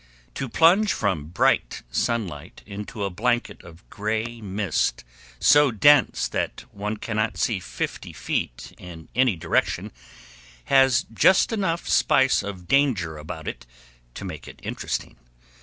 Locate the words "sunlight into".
1.91-3.03